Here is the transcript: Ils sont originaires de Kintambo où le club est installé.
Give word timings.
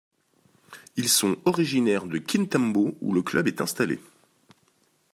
Ils 0.97 1.07
sont 1.09 1.37
originaires 1.45 2.05
de 2.07 2.17
Kintambo 2.17 2.97
où 3.01 3.13
le 3.13 3.21
club 3.21 3.45
est 3.47 3.61
installé. 3.61 3.99